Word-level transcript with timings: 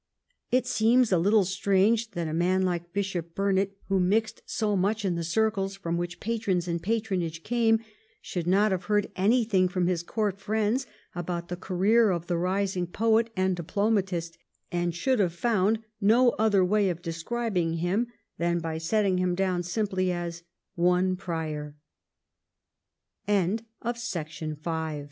It 0.49 0.65
seems 0.65 1.11
a 1.11 1.19
little 1.19 1.45
strange 1.45 2.09
that 2.13 2.27
a 2.27 2.33
man 2.33 2.63
like 2.63 2.91
Bishop 2.91 3.35
Burnet, 3.35 3.77
who 3.87 3.99
mixed 3.99 4.41
so 4.47 4.75
much 4.75 5.05
in 5.05 5.13
the 5.13 5.23
circles 5.23 5.75
from 5.75 5.95
which 5.95 6.19
patrons 6.19 6.67
and 6.67 6.81
patronage 6.81 7.43
came, 7.43 7.77
should 8.19 8.47
not 8.47 8.71
have 8.71 8.85
heard 8.85 9.11
anything 9.15 9.67
from 9.67 9.85
his 9.85 10.01
Court 10.01 10.39
friends 10.39 10.87
about 11.13 11.49
the 11.49 11.55
career 11.55 12.09
of 12.09 12.25
the 12.25 12.39
rising 12.39 12.87
poet 12.87 13.29
and 13.37 13.55
diplomatist, 13.55 14.39
and 14.71 14.95
should 14.95 15.19
have 15.19 15.33
found 15.35 15.77
no 16.01 16.29
other 16.39 16.65
way 16.65 16.89
of 16.89 17.03
describing 17.03 17.73
him 17.73 18.07
than 18.39 18.57
by 18.57 18.79
setting 18.79 19.19
him 19.19 19.35
down 19.35 19.61